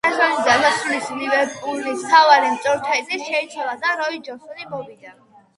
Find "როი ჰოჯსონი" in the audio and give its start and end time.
4.03-4.71